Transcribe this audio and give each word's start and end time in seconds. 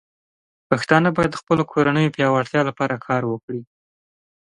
پښتانه 0.69 1.09
بايد 1.15 1.31
د 1.33 1.37
خپلو 1.41 1.63
کورنيو 1.71 2.13
پياوړتیا 2.15 2.61
لپاره 2.69 2.95
کار 3.07 3.21
وکړي. 3.27 3.61